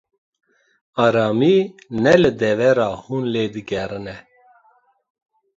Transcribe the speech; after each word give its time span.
Aramî, 1.05 1.57
ne 2.03 2.15
li 2.21 2.31
devera 2.41 2.89
hûn 3.01 3.23
lê 3.33 3.45
digerin 3.53 4.05
e. 4.15 4.17